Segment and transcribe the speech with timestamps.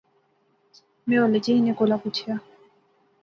[1.07, 2.35] میں ہولے جئے انیں کولا پچھیا